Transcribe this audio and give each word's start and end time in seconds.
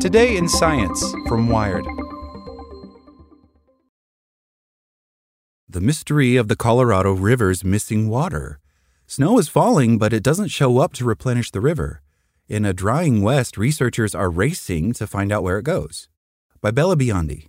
Today 0.00 0.36
in 0.36 0.48
Science 0.48 1.14
from 1.26 1.48
Wired. 1.48 1.84
The 5.68 5.80
mystery 5.80 6.36
of 6.36 6.48
the 6.48 6.56
Colorado 6.56 7.12
River's 7.12 7.64
missing 7.64 8.08
water. 8.08 8.60
Snow 9.06 9.38
is 9.38 9.48
falling, 9.48 9.98
but 9.98 10.12
it 10.12 10.22
doesn't 10.22 10.48
show 10.48 10.78
up 10.78 10.92
to 10.94 11.04
replenish 11.04 11.50
the 11.50 11.60
river. 11.60 12.02
In 12.48 12.64
a 12.64 12.72
drying 12.72 13.22
West, 13.22 13.56
researchers 13.56 14.14
are 14.14 14.30
racing 14.30 14.92
to 14.94 15.06
find 15.06 15.32
out 15.32 15.42
where 15.42 15.58
it 15.58 15.64
goes. 15.64 16.08
By 16.60 16.70
Bella 16.70 16.96
Biondi. 16.96 17.48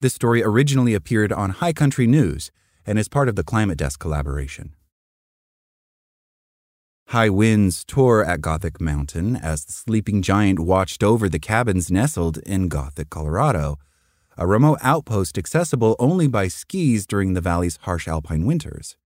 This 0.00 0.14
story 0.14 0.42
originally 0.42 0.94
appeared 0.94 1.32
on 1.32 1.50
High 1.50 1.72
Country 1.72 2.06
News 2.06 2.50
and 2.84 2.98
is 2.98 3.08
part 3.08 3.28
of 3.28 3.36
the 3.36 3.44
Climate 3.44 3.78
Desk 3.78 3.98
collaboration. 4.00 4.74
High 7.08 7.28
winds 7.28 7.84
tore 7.84 8.24
at 8.24 8.40
Gothic 8.40 8.80
Mountain 8.80 9.36
as 9.36 9.64
the 9.64 9.72
sleeping 9.72 10.22
giant 10.22 10.58
watched 10.58 11.04
over 11.04 11.28
the 11.28 11.38
cabins 11.38 11.90
nestled 11.90 12.38
in 12.38 12.68
Gothic, 12.68 13.10
Colorado, 13.10 13.78
a 14.36 14.46
remote 14.46 14.78
outpost 14.82 15.38
accessible 15.38 15.94
only 15.98 16.26
by 16.26 16.48
skis 16.48 17.06
during 17.06 17.34
the 17.34 17.40
valley's 17.40 17.78
harsh 17.82 18.08
alpine 18.08 18.46
winters. 18.46 18.96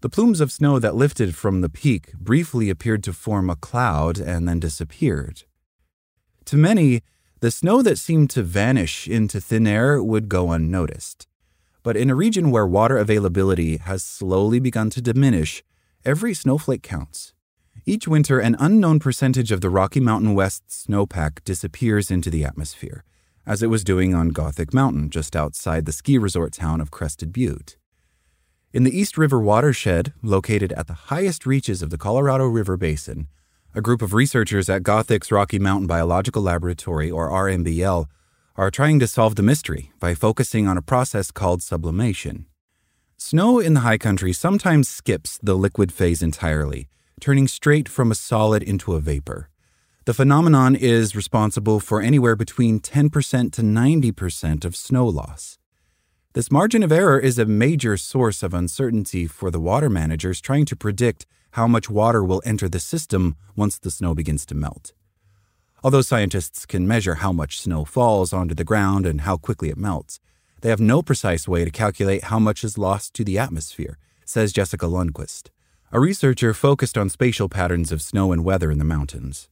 The 0.00 0.08
plumes 0.08 0.40
of 0.40 0.52
snow 0.52 0.78
that 0.78 0.94
lifted 0.94 1.36
from 1.36 1.60
the 1.60 1.68
peak 1.68 2.12
briefly 2.14 2.70
appeared 2.70 3.02
to 3.04 3.12
form 3.12 3.50
a 3.50 3.56
cloud 3.56 4.18
and 4.18 4.48
then 4.48 4.60
disappeared. 4.60 5.44
To 6.46 6.56
many, 6.56 7.02
the 7.40 7.50
snow 7.50 7.82
that 7.82 7.98
seemed 7.98 8.30
to 8.30 8.42
vanish 8.42 9.06
into 9.06 9.40
thin 9.40 9.66
air 9.66 10.02
would 10.02 10.28
go 10.28 10.50
unnoticed. 10.50 11.28
But 11.84 11.96
in 11.96 12.10
a 12.10 12.14
region 12.14 12.50
where 12.50 12.66
water 12.66 12.96
availability 12.96 13.76
has 13.76 14.02
slowly 14.02 14.58
begun 14.58 14.90
to 14.90 15.00
diminish, 15.00 15.62
every 16.04 16.34
snowflake 16.34 16.82
counts. 16.82 17.32
Each 17.86 18.06
winter, 18.06 18.38
an 18.38 18.56
unknown 18.58 18.98
percentage 18.98 19.50
of 19.50 19.60
the 19.60 19.70
Rocky 19.70 20.00
Mountain 20.00 20.34
West 20.34 20.68
snowpack 20.68 21.42
disappears 21.44 22.10
into 22.10 22.30
the 22.30 22.44
atmosphere, 22.44 23.04
as 23.46 23.62
it 23.62 23.68
was 23.68 23.84
doing 23.84 24.14
on 24.14 24.28
Gothic 24.28 24.74
Mountain 24.74 25.10
just 25.10 25.34
outside 25.34 25.86
the 25.86 25.92
ski 25.92 26.18
resort 26.18 26.52
town 26.52 26.80
of 26.80 26.90
Crested 26.90 27.32
Butte. 27.32 27.76
In 28.72 28.84
the 28.84 28.96
East 28.96 29.16
River 29.16 29.40
watershed, 29.40 30.12
located 30.22 30.72
at 30.72 30.86
the 30.86 31.08
highest 31.08 31.46
reaches 31.46 31.80
of 31.80 31.88
the 31.90 31.96
Colorado 31.96 32.44
River 32.46 32.76
Basin, 32.76 33.28
a 33.74 33.80
group 33.80 34.02
of 34.02 34.12
researchers 34.12 34.68
at 34.68 34.82
Gothic's 34.82 35.32
Rocky 35.32 35.58
Mountain 35.58 35.86
Biological 35.86 36.42
Laboratory, 36.42 37.10
or 37.10 37.30
RMBL, 37.30 38.06
are 38.56 38.70
trying 38.70 38.98
to 38.98 39.06
solve 39.06 39.36
the 39.36 39.42
mystery 39.42 39.92
by 40.00 40.14
focusing 40.14 40.66
on 40.66 40.76
a 40.76 40.82
process 40.82 41.30
called 41.30 41.62
sublimation. 41.62 42.46
Snow 43.20 43.58
in 43.58 43.74
the 43.74 43.80
high 43.80 43.98
country 43.98 44.32
sometimes 44.32 44.88
skips 44.88 45.40
the 45.42 45.56
liquid 45.56 45.90
phase 45.90 46.22
entirely, 46.22 46.88
turning 47.20 47.48
straight 47.48 47.88
from 47.88 48.12
a 48.12 48.14
solid 48.14 48.62
into 48.62 48.94
a 48.94 49.00
vapor. 49.00 49.50
The 50.04 50.14
phenomenon 50.14 50.76
is 50.76 51.16
responsible 51.16 51.80
for 51.80 52.00
anywhere 52.00 52.36
between 52.36 52.78
10% 52.78 53.52
to 53.54 53.62
90% 53.62 54.64
of 54.64 54.76
snow 54.76 55.04
loss. 55.04 55.58
This 56.34 56.52
margin 56.52 56.84
of 56.84 56.92
error 56.92 57.18
is 57.18 57.40
a 57.40 57.44
major 57.44 57.96
source 57.96 58.44
of 58.44 58.54
uncertainty 58.54 59.26
for 59.26 59.50
the 59.50 59.60
water 59.60 59.90
managers 59.90 60.40
trying 60.40 60.64
to 60.66 60.76
predict 60.76 61.26
how 61.50 61.66
much 61.66 61.90
water 61.90 62.22
will 62.22 62.40
enter 62.44 62.68
the 62.68 62.78
system 62.78 63.34
once 63.56 63.80
the 63.80 63.90
snow 63.90 64.14
begins 64.14 64.46
to 64.46 64.54
melt. 64.54 64.92
Although 65.82 66.02
scientists 66.02 66.64
can 66.64 66.86
measure 66.86 67.16
how 67.16 67.32
much 67.32 67.60
snow 67.60 67.84
falls 67.84 68.32
onto 68.32 68.54
the 68.54 68.62
ground 68.62 69.06
and 69.06 69.22
how 69.22 69.36
quickly 69.36 69.70
it 69.70 69.76
melts, 69.76 70.20
they 70.60 70.70
have 70.70 70.80
no 70.80 71.02
precise 71.02 71.46
way 71.46 71.64
to 71.64 71.70
calculate 71.70 72.24
how 72.24 72.38
much 72.38 72.64
is 72.64 72.78
lost 72.78 73.14
to 73.14 73.24
the 73.24 73.38
atmosphere, 73.38 73.98
says 74.24 74.52
Jessica 74.52 74.86
Lundquist, 74.86 75.50
a 75.92 76.00
researcher 76.00 76.52
focused 76.54 76.98
on 76.98 77.08
spatial 77.08 77.48
patterns 77.48 77.92
of 77.92 78.02
snow 78.02 78.32
and 78.32 78.44
weather 78.44 78.70
in 78.70 78.78
the 78.78 78.84
mountains. 78.84 79.48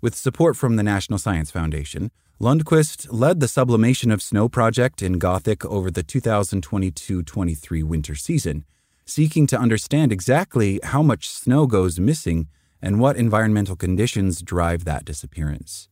With 0.00 0.14
support 0.14 0.56
from 0.56 0.76
the 0.76 0.82
National 0.82 1.18
Science 1.18 1.50
Foundation, 1.50 2.10
Lundquist 2.40 3.06
led 3.10 3.40
the 3.40 3.48
sublimation 3.48 4.10
of 4.10 4.22
snow 4.22 4.48
project 4.48 5.02
in 5.02 5.18
Gothic 5.18 5.64
over 5.64 5.90
the 5.90 6.02
2022 6.02 7.22
23 7.22 7.82
winter 7.82 8.14
season 8.14 8.64
seeking 9.06 9.46
to 9.46 9.58
understand 9.58 10.12
exactly 10.12 10.80
how 10.82 11.02
much 11.02 11.28
snow 11.28 11.66
goes 11.66 12.00
missing 12.00 12.48
and 12.82 13.00
what 13.00 13.16
environmental 13.16 13.76
conditions 13.76 14.42
drive 14.42 14.84
that 14.84 15.04
disappearance. 15.04 15.88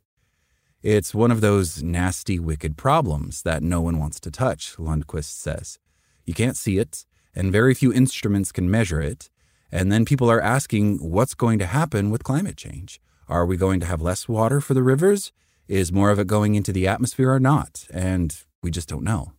It's 0.85 1.15
one 1.15 1.31
of 1.31 1.41
those 1.41 1.83
nasty, 1.83 2.39
wicked 2.39 2.77
problems 2.77 3.41
that 3.41 3.63
no 3.63 3.81
one 3.81 3.99
wants 3.99 4.21
to 4.21 4.31
touch, 4.31 4.77
Lundquist 4.77 5.33
says. 5.33 5.79
You 6.27 6.35
can't 6.35 6.59
see 6.59 6.77
it, 6.77 7.07
and 7.35 7.51
very 7.51 7.73
few 7.73 7.91
instruments 7.91 8.53
can 8.53 8.71
measure 8.71 9.01
it. 9.01 9.31
And 9.73 9.91
then 9.91 10.05
people 10.05 10.31
are 10.31 10.43
asking 10.43 10.99
what's 10.99 11.33
going 11.33 11.59
to 11.61 11.65
happen 11.65 12.11
with 12.11 12.23
climate 12.23 12.59
change. 12.59 13.01
Are 13.31 13.47
we 13.47 13.57
going 13.57 13.81
to 13.81 13.87
have 13.87 14.03
less 14.03 14.29
water 14.29 14.61
for 14.61 14.75
the 14.75 14.83
rivers? 14.83 15.33
Is 15.69 15.91
more 15.91 16.11
of 16.11 16.19
it 16.19 16.27
going 16.27 16.55
into 16.55 16.71
the 16.71 16.87
atmosphere 16.87 17.33
or 17.33 17.41
not? 17.41 17.87
And 17.91 18.37
we 18.63 18.71
just 18.71 18.87
don't 18.87 19.05
know. 19.05 19.33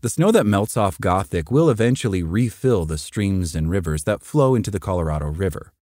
The 0.00 0.08
snow 0.08 0.32
that 0.32 0.46
melts 0.46 0.74
off 0.74 0.98
Gothic 0.98 1.50
will 1.50 1.68
eventually 1.68 2.22
refill 2.22 2.86
the 2.86 2.96
streams 2.96 3.54
and 3.54 3.68
rivers 3.68 4.04
that 4.04 4.22
flow 4.22 4.54
into 4.54 4.70
the 4.70 4.80
Colorado 4.80 5.26
River. 5.26 5.74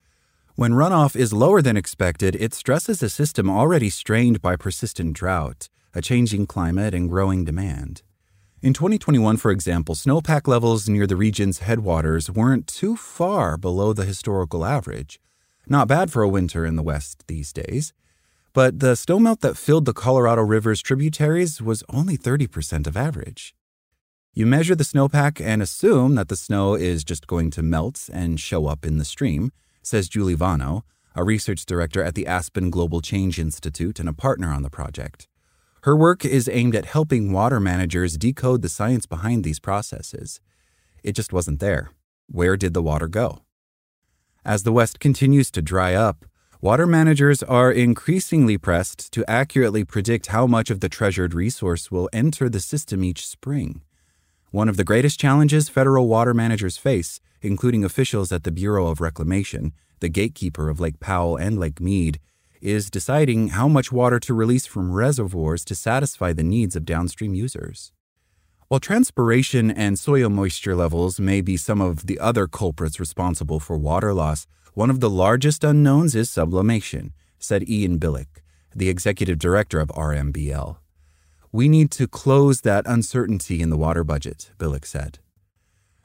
When 0.58 0.72
runoff 0.72 1.16
is 1.16 1.34
lower 1.34 1.62
than 1.62 1.78
expected, 1.78 2.36
it 2.36 2.52
stresses 2.52 3.04
a 3.04 3.10
system 3.10 3.48
already 3.48 3.92
strained 3.92 4.42
by 4.42 4.56
persistent 4.56 5.14
drought, 5.14 5.70
a 5.94 6.02
changing 6.02 6.48
climate, 6.48 6.96
and 6.96 7.08
growing 7.08 7.46
demand. 7.46 8.02
In 8.64 8.74
2021, 8.74 9.38
for 9.38 9.52
example, 9.52 9.94
snowpack 9.94 10.48
levels 10.48 10.90
near 10.90 11.06
the 11.06 11.16
region's 11.16 11.60
headwaters 11.60 12.32
weren't 12.32 12.66
too 12.66 12.96
far 12.96 13.56
below 13.56 13.94
the 13.94 14.04
historical 14.04 14.66
average. 14.66 15.20
Not 15.68 15.88
bad 15.88 16.12
for 16.12 16.24
a 16.24 16.28
winter 16.28 16.66
in 16.66 16.76
the 16.76 16.82
West 16.82 17.28
these 17.28 17.54
days. 17.54 17.94
But 18.52 18.80
the 18.80 18.94
snowmelt 18.94 19.42
that 19.42 19.58
filled 19.58 19.86
the 19.86 19.94
Colorado 19.94 20.42
River's 20.42 20.82
tributaries 20.82 21.62
was 21.62 21.84
only 21.88 22.18
30% 22.18 22.88
of 22.88 22.98
average. 22.98 23.54
You 24.34 24.48
measure 24.48 24.74
the 24.74 24.84
snowpack 24.84 25.40
and 25.40 25.62
assume 25.62 26.16
that 26.16 26.30
the 26.30 26.36
snow 26.36 26.74
is 26.74 27.04
just 27.04 27.28
going 27.28 27.52
to 27.52 27.62
melt 27.62 28.10
and 28.12 28.40
show 28.40 28.66
up 28.66 28.88
in 28.88 28.98
the 28.98 29.06
stream, 29.06 29.52
says 29.88 30.10
Julie 30.10 30.36
Vano, 30.36 30.84
a 31.16 31.24
research 31.24 31.66
director 31.66 32.04
at 32.04 32.14
the 32.14 32.28
Aspen 32.28 32.70
Global 32.70 33.02
Change 33.02 33.40
Institute 33.40 34.00
and 34.00 34.08
a 34.08 34.14
partner 34.14 34.50
on 34.50 34.62
the 34.62 34.70
project. 34.70 35.28
Her 35.84 35.96
work 35.96 36.26
is 36.26 36.50
aimed 36.52 36.76
at 36.76 36.86
helping 36.86 37.32
water 37.32 37.60
managers 37.60 38.18
decode 38.18 38.62
the 38.62 38.70
science 38.70 39.06
behind 39.06 39.44
these 39.44 39.60
processes. 39.60 40.42
It 41.04 41.14
just 41.14 41.32
wasn't 41.32 41.60
there. 41.60 41.92
Where 42.28 42.58
did 42.58 42.74
the 42.74 42.82
water 42.82 43.08
go? 43.08 43.40
As 44.44 44.64
the 44.64 44.74
West 44.74 45.00
continues 45.00 45.50
to 45.52 45.62
dry 45.62 45.94
up, 45.94 46.26
water 46.62 46.86
managers 46.86 47.42
are 47.44 47.72
increasingly 47.72 48.58
pressed 48.58 49.12
to 49.14 49.30
accurately 49.30 49.86
predict 49.86 50.28
how 50.28 50.46
much 50.46 50.70
of 50.70 50.82
the 50.82 50.90
treasured 50.90 51.34
resource 51.34 51.90
will 51.90 52.10
enter 52.12 52.50
the 52.50 52.60
system 52.60 53.04
each 53.04 53.26
spring. 53.26 53.82
One 54.52 54.70
of 54.70 54.78
the 54.78 54.86
greatest 54.86 55.20
challenges 55.20 55.68
federal 55.68 56.08
water 56.08 56.34
managers 56.34 56.78
face, 56.78 57.20
including 57.42 57.84
officials 57.84 58.32
at 58.32 58.46
the 58.46 58.52
Bureau 58.52 58.88
of 58.88 59.02
Reclamation, 59.02 59.74
the 60.00 60.08
gatekeeper 60.08 60.70
of 60.70 60.80
Lake 60.80 61.02
Powell 61.02 61.36
and 61.36 61.60
Lake 61.60 61.82
Mead, 61.82 62.18
is 62.62 62.90
deciding 62.90 63.50
how 63.50 63.68
much 63.68 63.92
water 63.92 64.22
to 64.22 64.34
release 64.34 64.66
from 64.66 64.94
reservoirs 64.94 65.66
to 65.66 65.76
satisfy 65.76 66.32
the 66.32 66.46
needs 66.46 66.78
of 66.78 66.86
downstream 66.86 67.34
users. 67.34 67.92
While 68.70 68.80
transpiration 68.80 69.70
and 69.70 70.00
soil 70.00 70.30
moisture 70.30 70.78
levels 70.78 71.20
may 71.20 71.42
be 71.42 71.58
some 71.58 71.82
of 71.82 72.06
the 72.06 72.18
other 72.18 72.48
culprits 72.48 73.02
responsible 73.02 73.60
for 73.60 73.78
water 73.78 74.14
loss, 74.14 74.48
one 74.74 74.90
of 74.90 75.02
the 75.02 75.10
largest 75.10 75.66
unknowns 75.66 76.16
is 76.16 76.30
sublimation, 76.30 77.12
said 77.38 77.68
Ian 77.68 78.00
Billick, 78.00 78.42
the 78.74 78.88
executive 78.88 79.40
director 79.40 79.82
of 79.82 79.90
RMBL. 79.90 80.78
We 81.52 81.70
need 81.70 81.92
to 81.92 82.08
close 82.08 82.62
that 82.62 82.86
uncertainty 82.86 83.62
in 83.62 83.70
the 83.70 83.78
water 83.78 84.04
budget, 84.04 84.52
Billick 84.58 84.86
said. 84.86 85.20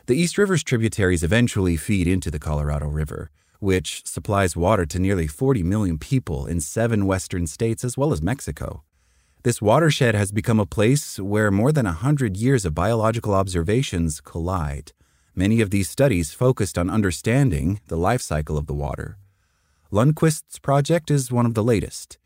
The 0.07 0.17
East 0.17 0.39
River's 0.39 0.63
tributaries 0.63 1.23
eventually 1.23 1.77
feed 1.77 2.07
into 2.07 2.31
the 2.31 2.39
Colorado 2.39 2.87
River, 2.87 3.31
which 3.59 4.07
supplies 4.07 4.57
water 4.57 4.87
to 4.87 4.99
nearly 4.99 5.27
40 5.27 5.63
million 5.63 5.99
people 5.99 6.47
in 6.47 6.61
seven 6.61 7.07
western 7.07 7.47
states 7.47 7.85
as 7.85 7.97
well 7.97 8.13
as 8.13 8.23
Mexico. 8.23 8.83
This 9.43 9.61
watershed 9.61 10.15
has 10.15 10.31
become 10.31 10.61
a 10.61 10.67
place 10.67 11.19
where 11.19 11.51
more 11.51 11.73
than 11.73 11.87
a 11.87 11.93
hundred 11.93 12.37
years 12.37 12.65
of 12.65 12.75
biological 12.75 13.35
observations 13.35 14.21
collide. 14.21 14.93
Many 15.35 15.61
of 15.61 15.71
these 15.71 15.91
studies 15.91 16.33
focused 16.33 16.79
on 16.79 16.89
understanding 16.89 17.81
the 17.89 17.97
life 17.97 18.21
cycle 18.21 18.57
of 18.57 18.67
the 18.67 18.75
water. 18.75 19.19
Lundquist's 19.91 20.59
project 20.61 21.11
is 21.11 21.33
one 21.33 21.47
of 21.47 21.55
the 21.55 21.65
latest. 21.65 22.19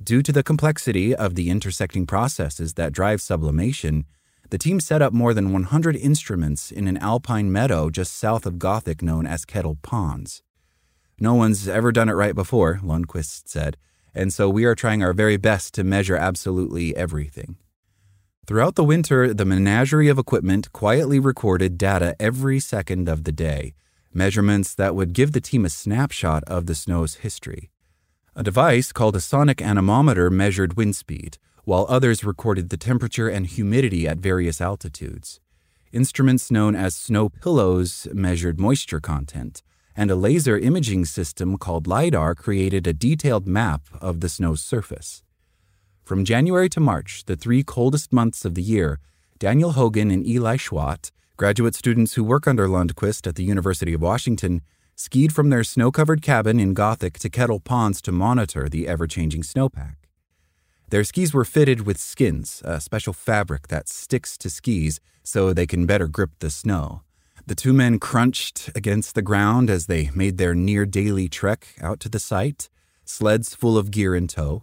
Due 0.00 0.22
to 0.22 0.32
the 0.32 0.42
complexity 0.42 1.14
of 1.14 1.34
the 1.34 1.50
intersecting 1.50 2.06
processes 2.06 2.74
that 2.74 2.92
drive 2.92 3.20
sublimation, 3.20 4.04
the 4.50 4.58
team 4.58 4.80
set 4.80 5.00
up 5.00 5.12
more 5.12 5.32
than 5.32 5.52
100 5.52 5.96
instruments 5.96 6.70
in 6.70 6.86
an 6.86 6.98
alpine 6.98 7.50
meadow 7.50 7.88
just 7.88 8.14
south 8.14 8.44
of 8.44 8.58
Gothic 8.58 9.02
known 9.02 9.26
as 9.26 9.44
Kettle 9.44 9.78
Ponds. 9.82 10.42
No 11.18 11.34
one's 11.34 11.68
ever 11.68 11.90
done 11.90 12.08
it 12.08 12.14
right 12.14 12.34
before, 12.34 12.80
Lundquist 12.82 13.48
said, 13.48 13.76
and 14.14 14.32
so 14.32 14.50
we 14.50 14.64
are 14.64 14.74
trying 14.74 15.02
our 15.02 15.12
very 15.12 15.36
best 15.36 15.72
to 15.74 15.84
measure 15.84 16.16
absolutely 16.16 16.94
everything. 16.96 17.56
Throughout 18.46 18.74
the 18.74 18.84
winter, 18.84 19.32
the 19.32 19.44
menagerie 19.44 20.08
of 20.08 20.18
equipment 20.18 20.72
quietly 20.72 21.18
recorded 21.18 21.78
data 21.78 22.16
every 22.18 22.58
second 22.60 23.08
of 23.08 23.24
the 23.24 23.32
day, 23.32 23.72
measurements 24.12 24.74
that 24.74 24.94
would 24.94 25.12
give 25.12 25.32
the 25.32 25.40
team 25.40 25.64
a 25.64 25.70
snapshot 25.70 26.44
of 26.44 26.66
the 26.66 26.74
snow's 26.74 27.16
history. 27.16 27.70
A 28.34 28.42
device 28.42 28.92
called 28.92 29.14
a 29.14 29.20
sonic 29.20 29.60
anemometer 29.60 30.30
measured 30.30 30.74
wind 30.74 30.96
speed, 30.96 31.36
while 31.64 31.84
others 31.90 32.24
recorded 32.24 32.70
the 32.70 32.78
temperature 32.78 33.28
and 33.28 33.46
humidity 33.46 34.08
at 34.08 34.16
various 34.16 34.58
altitudes. 34.58 35.38
Instruments 35.92 36.50
known 36.50 36.74
as 36.74 36.96
snow 36.96 37.28
pillows 37.28 38.08
measured 38.14 38.58
moisture 38.58 39.00
content, 39.00 39.62
and 39.94 40.10
a 40.10 40.14
laser 40.16 40.58
imaging 40.58 41.04
system 41.04 41.58
called 41.58 41.86
LIDAR 41.86 42.34
created 42.34 42.86
a 42.86 42.94
detailed 42.94 43.46
map 43.46 43.82
of 44.00 44.20
the 44.20 44.30
snow's 44.30 44.62
surface. 44.62 45.22
From 46.02 46.24
January 46.24 46.70
to 46.70 46.80
March, 46.80 47.24
the 47.26 47.36
three 47.36 47.62
coldest 47.62 48.14
months 48.14 48.46
of 48.46 48.54
the 48.54 48.62
year, 48.62 48.98
Daniel 49.38 49.72
Hogan 49.72 50.10
and 50.10 50.26
Eli 50.26 50.56
Schwat, 50.56 51.10
graduate 51.36 51.74
students 51.74 52.14
who 52.14 52.24
work 52.24 52.48
under 52.48 52.66
Lundquist 52.66 53.26
at 53.26 53.34
the 53.34 53.44
University 53.44 53.92
of 53.92 54.00
Washington, 54.00 54.62
skied 55.02 55.34
from 55.34 55.50
their 55.50 55.64
snow 55.64 55.90
covered 55.90 56.22
cabin 56.22 56.60
in 56.60 56.74
Gothic 56.74 57.18
to 57.18 57.28
Kettle 57.28 57.58
Ponds 57.58 58.00
to 58.02 58.12
monitor 58.12 58.68
the 58.68 58.86
ever 58.86 59.08
changing 59.08 59.42
snowpack. 59.42 59.96
Their 60.90 61.02
skis 61.02 61.34
were 61.34 61.44
fitted 61.44 61.84
with 61.84 61.98
skins, 61.98 62.62
a 62.64 62.80
special 62.80 63.12
fabric 63.12 63.66
that 63.66 63.88
sticks 63.88 64.38
to 64.38 64.48
skis 64.48 65.00
so 65.24 65.52
they 65.52 65.66
can 65.66 65.86
better 65.86 66.06
grip 66.06 66.30
the 66.38 66.50
snow. 66.50 67.02
The 67.44 67.56
two 67.56 67.72
men 67.72 67.98
crunched 67.98 68.70
against 68.76 69.16
the 69.16 69.22
ground 69.22 69.70
as 69.70 69.86
they 69.86 70.10
made 70.14 70.38
their 70.38 70.54
near 70.54 70.86
daily 70.86 71.28
trek 71.28 71.74
out 71.82 71.98
to 72.00 72.08
the 72.08 72.20
site, 72.20 72.68
sleds 73.04 73.56
full 73.56 73.76
of 73.76 73.90
gear 73.90 74.14
in 74.14 74.28
tow. 74.28 74.62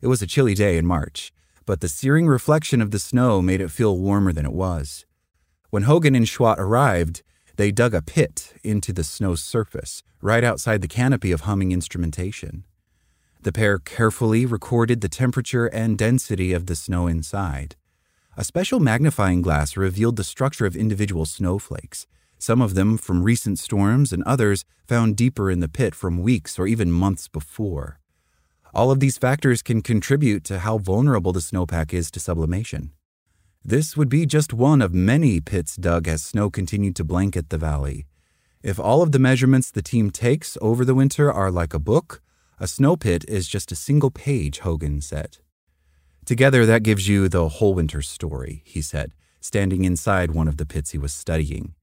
It 0.00 0.08
was 0.08 0.20
a 0.20 0.26
chilly 0.26 0.54
day 0.54 0.78
in 0.78 0.86
March, 0.86 1.32
but 1.64 1.80
the 1.80 1.88
searing 1.88 2.26
reflection 2.26 2.82
of 2.82 2.90
the 2.90 2.98
snow 2.98 3.40
made 3.40 3.60
it 3.60 3.70
feel 3.70 3.96
warmer 3.96 4.32
than 4.32 4.46
it 4.46 4.52
was. 4.52 5.06
When 5.68 5.84
Hogan 5.84 6.16
and 6.16 6.26
Schwat 6.26 6.58
arrived, 6.58 7.22
they 7.60 7.70
dug 7.70 7.92
a 7.92 8.00
pit 8.00 8.54
into 8.64 8.90
the 8.90 9.04
snow's 9.04 9.42
surface, 9.42 10.02
right 10.22 10.42
outside 10.42 10.80
the 10.80 10.88
canopy 10.88 11.30
of 11.30 11.42
humming 11.42 11.72
instrumentation. 11.72 12.64
The 13.42 13.52
pair 13.52 13.78
carefully 13.78 14.46
recorded 14.46 15.02
the 15.02 15.10
temperature 15.10 15.66
and 15.66 15.98
density 15.98 16.54
of 16.54 16.64
the 16.64 16.74
snow 16.74 17.06
inside. 17.06 17.76
A 18.34 18.44
special 18.44 18.80
magnifying 18.80 19.42
glass 19.42 19.76
revealed 19.76 20.16
the 20.16 20.24
structure 20.24 20.64
of 20.64 20.74
individual 20.74 21.26
snowflakes, 21.26 22.06
some 22.38 22.62
of 22.62 22.74
them 22.74 22.96
from 22.96 23.24
recent 23.24 23.58
storms 23.58 24.10
and 24.10 24.22
others 24.22 24.64
found 24.88 25.18
deeper 25.18 25.50
in 25.50 25.60
the 25.60 25.68
pit 25.68 25.94
from 25.94 26.22
weeks 26.22 26.58
or 26.58 26.66
even 26.66 26.90
months 26.90 27.28
before. 27.28 28.00
All 28.72 28.90
of 28.90 29.00
these 29.00 29.18
factors 29.18 29.60
can 29.60 29.82
contribute 29.82 30.44
to 30.44 30.60
how 30.60 30.78
vulnerable 30.78 31.34
the 31.34 31.40
snowpack 31.40 31.92
is 31.92 32.10
to 32.12 32.20
sublimation. 32.20 32.92
This 33.64 33.94
would 33.96 34.08
be 34.08 34.24
just 34.24 34.54
one 34.54 34.80
of 34.80 34.94
many 34.94 35.38
pits 35.40 35.76
dug 35.76 36.08
as 36.08 36.22
snow 36.22 36.48
continued 36.48 36.96
to 36.96 37.04
blanket 37.04 37.50
the 37.50 37.58
valley. 37.58 38.06
If 38.62 38.80
all 38.80 39.02
of 39.02 39.12
the 39.12 39.18
measurements 39.18 39.70
the 39.70 39.82
team 39.82 40.10
takes 40.10 40.56
over 40.62 40.84
the 40.84 40.94
winter 40.94 41.30
are 41.30 41.50
like 41.50 41.74
a 41.74 41.78
book, 41.78 42.22
a 42.58 42.66
snow 42.66 42.96
pit 42.96 43.24
is 43.28 43.48
just 43.48 43.70
a 43.70 43.76
single 43.76 44.10
page, 44.10 44.60
Hogan 44.60 45.02
said. 45.02 45.38
Together, 46.24 46.64
that 46.64 46.82
gives 46.82 47.06
you 47.06 47.28
the 47.28 47.48
whole 47.48 47.74
winter 47.74 48.02
story, 48.02 48.62
he 48.64 48.80
said, 48.80 49.12
standing 49.40 49.84
inside 49.84 50.30
one 50.30 50.48
of 50.48 50.56
the 50.56 50.66
pits 50.66 50.90
he 50.90 50.98
was 50.98 51.12
studying. 51.12 51.74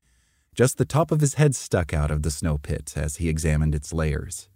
Just 0.56 0.78
the 0.78 0.86
top 0.86 1.12
of 1.12 1.22
his 1.22 1.36
head 1.36 1.56
stuck 1.56 1.94
out 1.94 2.10
of 2.10 2.24
the 2.24 2.32
snow 2.32 2.58
pit 2.58 2.94
as 2.96 3.18
he 3.18 3.30
examined 3.30 3.76
its 3.76 3.94
layers. 3.94 4.50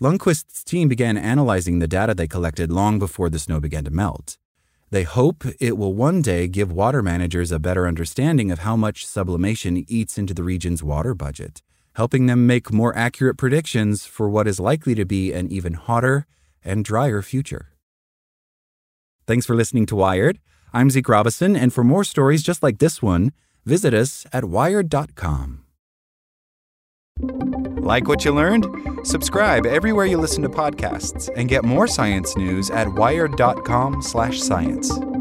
Lundquist's 0.00 0.64
team 0.64 0.88
began 0.88 1.16
analyzing 1.18 1.78
the 1.78 1.88
data 1.88 2.14
they 2.14 2.28
collected 2.28 2.70
long 2.70 2.98
before 2.98 3.28
the 3.28 3.38
snow 3.38 3.60
began 3.60 3.84
to 3.84 3.90
melt. 3.90 4.38
They 4.90 5.02
hope 5.02 5.44
it 5.60 5.76
will 5.76 5.94
one 5.94 6.22
day 6.22 6.48
give 6.48 6.70
water 6.70 7.02
managers 7.02 7.52
a 7.52 7.58
better 7.58 7.86
understanding 7.86 8.50
of 8.50 8.60
how 8.60 8.76
much 8.76 9.06
sublimation 9.06 9.84
eats 9.88 10.16
into 10.18 10.34
the 10.34 10.44
region's 10.44 10.82
water 10.82 11.14
budget 11.14 11.62
helping 11.96 12.26
them 12.26 12.46
make 12.46 12.70
more 12.70 12.94
accurate 12.94 13.38
predictions 13.38 14.04
for 14.04 14.28
what 14.28 14.46
is 14.46 14.60
likely 14.60 14.94
to 14.94 15.06
be 15.06 15.32
an 15.32 15.50
even 15.50 15.72
hotter 15.72 16.26
and 16.62 16.84
drier 16.84 17.22
future. 17.22 17.70
Thanks 19.26 19.46
for 19.46 19.56
listening 19.56 19.86
to 19.86 19.96
Wired. 19.96 20.38
I'm 20.74 20.90
Zeke 20.90 21.08
Robison, 21.08 21.56
and 21.56 21.72
for 21.72 21.82
more 21.82 22.04
stories 22.04 22.42
just 22.42 22.62
like 22.62 22.78
this 22.78 23.00
one, 23.00 23.32
visit 23.64 23.94
us 23.94 24.26
at 24.30 24.44
wired.com. 24.44 25.62
Like 27.86 28.08
what 28.08 28.24
you 28.24 28.34
learned? 28.34 28.66
Subscribe 29.04 29.64
everywhere 29.64 30.06
you 30.06 30.18
listen 30.18 30.42
to 30.42 30.48
podcasts 30.48 31.30
and 31.36 31.48
get 31.48 31.64
more 31.64 31.86
science 31.86 32.36
news 32.36 32.68
at 32.68 32.92
wired.com/science. 32.92 35.15